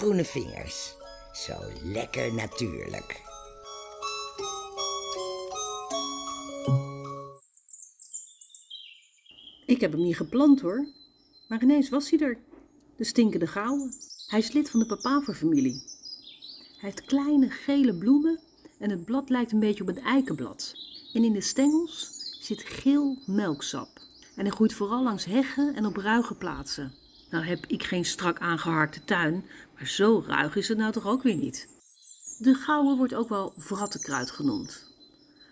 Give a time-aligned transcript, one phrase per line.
[0.00, 0.94] Groene vingers.
[1.32, 1.52] Zo
[1.82, 3.22] lekker natuurlijk.
[9.66, 10.86] Ik heb hem niet geplant hoor.
[11.48, 12.38] Maar ineens was hij er.
[12.96, 13.92] De stinkende gouden.
[14.26, 15.82] Hij is lid van de papaverfamilie.
[16.78, 18.40] Hij heeft kleine gele bloemen
[18.78, 20.74] en het blad lijkt een beetje op een eikenblad.
[21.12, 22.10] En in de stengels
[22.40, 23.88] zit geel melksap.
[24.36, 26.99] En hij groeit vooral langs heggen en op ruige plaatsen.
[27.30, 29.44] Nou heb ik geen strak aangeharkte tuin,
[29.74, 31.68] maar zo ruig is het nou toch ook weer niet.
[32.38, 34.88] De gouden wordt ook wel vrattenkruid genoemd.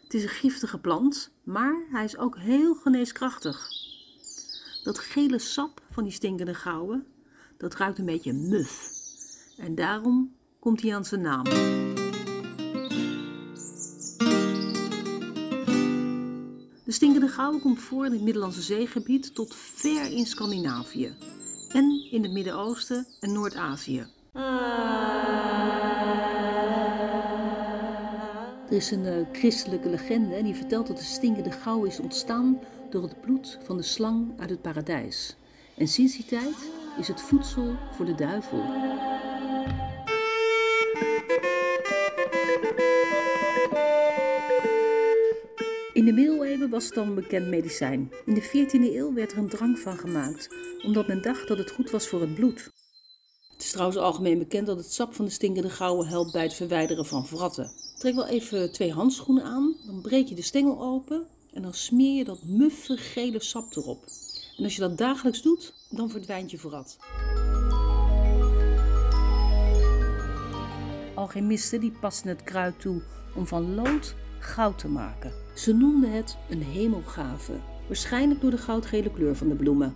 [0.03, 3.69] Het is een giftige plant, maar hij is ook heel geneeskrachtig.
[4.83, 7.07] Dat gele sap van die stinkende gouden,
[7.57, 8.91] dat ruikt een beetje muf.
[9.57, 11.45] En daarom komt hij aan zijn naam.
[16.85, 21.15] De stinkende gouden komt voor in het Middellandse zeegebied tot ver in Scandinavië.
[21.73, 24.07] En in het Midden-Oosten en Noord-Azië.
[28.69, 32.59] Er is een eh, christelijke legende en die vertelt dat de stinkende gouden is ontstaan
[32.91, 35.37] door het bloed van de slang uit het paradijs.
[35.77, 38.59] En sinds die tijd is het voedsel voor de duivel.
[45.93, 48.13] In de middeleeuwen was het al een bekend medicijn.
[48.25, 50.49] In de 14e eeuw werd er een drank van gemaakt,
[50.85, 52.71] omdat men dacht dat het goed was voor het bloed.
[53.53, 56.55] Het is trouwens algemeen bekend dat het sap van de stinkende gouden helpt bij het
[56.55, 57.71] verwijderen van wratten.
[57.99, 62.17] Trek wel even twee handschoenen aan, dan breek je de stengel open en dan smeer
[62.17, 64.05] je dat muffe gele sap erop.
[64.57, 66.99] En als je dat dagelijks doet, dan verdwijnt je vrat.
[71.15, 73.03] Alchemisten die pasten het kruid toe
[73.37, 75.48] om van lood goud te maken.
[75.59, 77.53] Ze noemden het een hemelgave,
[77.87, 79.95] waarschijnlijk door de goudgele kleur van de bloemen.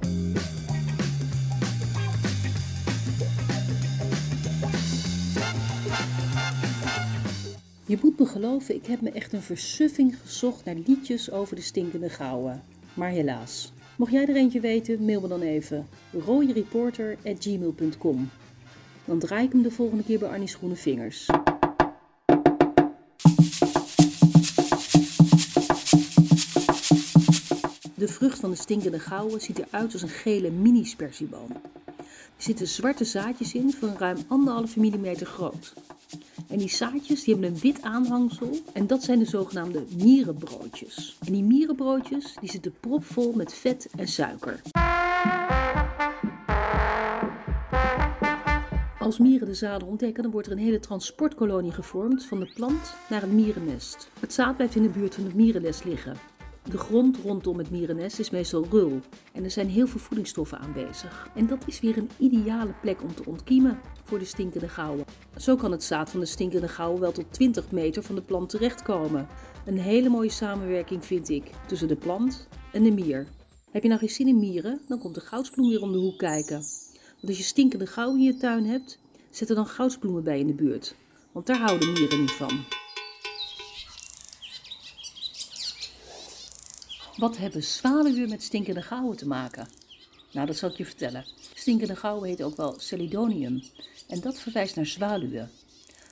[7.87, 11.62] Je moet me geloven, ik heb me echt een versuffing gezocht naar liedjes over de
[11.62, 12.62] stinkende gouden.
[12.95, 13.72] Maar helaas.
[13.97, 15.87] Mocht jij er eentje weten, mail me dan even.
[16.12, 18.31] rooiereporter.gmail.com
[19.05, 21.28] Dan draai ik hem de volgende keer bij Arnie's Groene Vingers.
[28.22, 31.50] Vrucht van de stinkende gouden ziet eruit als een gele mini-spersieboom.
[32.37, 35.72] Er zitten zwarte zaadjes in van ruim anderhalve millimeter groot.
[36.49, 41.19] En die zaadjes die hebben een wit aanhangsel en dat zijn de zogenaamde mierenbroodjes.
[41.27, 44.60] En die mierenbroodjes die zitten propvol met vet en suiker.
[48.99, 52.94] Als mieren de zaden ontdekken, dan wordt er een hele transportkolonie gevormd van de plant
[53.09, 54.09] naar het mierennest.
[54.21, 56.31] Het zaad blijft in de buurt van het mierennest liggen.
[56.72, 59.00] De grond rondom het mierennest is meestal rul
[59.33, 61.28] en er zijn heel veel voedingsstoffen aanwezig.
[61.34, 65.05] En dat is weer een ideale plek om te ontkiemen voor de stinkende gouden.
[65.37, 68.49] Zo kan het zaad van de stinkende gouden wel tot 20 meter van de plant
[68.49, 69.27] terechtkomen.
[69.66, 73.27] Een hele mooie samenwerking vind ik tussen de plant en de mier.
[73.71, 76.19] Heb je nou geen zin in mieren, dan komt de goudsbloem weer om de hoek
[76.19, 76.56] kijken.
[76.97, 78.99] Want als je stinkende gouden in je tuin hebt,
[79.31, 80.94] zet er dan goudsbloemen bij in de buurt.
[81.33, 82.81] Want daar houden mieren niet van.
[87.17, 89.69] Wat hebben zwaluwen met stinkende gouden te maken?
[90.33, 91.25] Nou, dat zal ik je vertellen.
[91.55, 93.62] Stinkende gouden heet ook wel Celidonium.
[94.09, 95.51] En dat verwijst naar zwaluwen.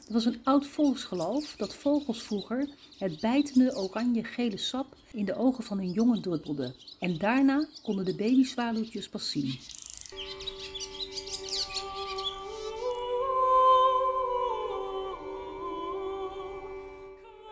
[0.04, 2.68] Dat was een oud volksgeloof dat vogels vroeger
[2.98, 6.74] het bijtende oranje-gele sap in de ogen van hun jongen druppelden.
[6.98, 9.58] En daarna konden de babyzwaluwtjes pas zien.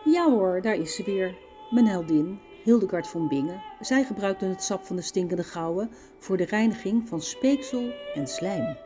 [0.05, 1.37] Ja hoor, daar is ze weer.
[1.69, 3.61] Mijn heldin, Hildegard von Bingen.
[3.81, 8.77] Zij gebruikte het sap van de stinkende gouden voor de reiniging van speeksel en slijm.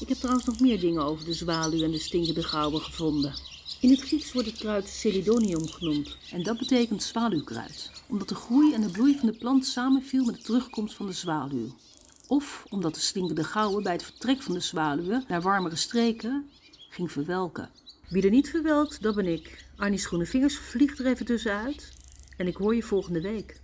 [0.00, 3.34] Ik heb trouwens nog meer dingen over de zwaluw en de stinkende gouden gevonden.
[3.80, 8.74] In het Grieks wordt het kruid Celidonium genoemd en dat betekent zwaluwkruid, omdat de groei
[8.74, 11.74] en de bloei van de plant samenviel met de terugkomst van de zwaluw.
[12.26, 16.50] Of omdat de stinkende gouden bij het vertrek van de zwaluwen naar warmere streken
[16.90, 17.70] ging verwelken.
[18.08, 19.64] Wie er niet verwelkt, dat ben ik.
[19.76, 21.92] Arnie's groene vingers vliegt er even tussenuit
[22.36, 23.60] en ik hoor je volgende week.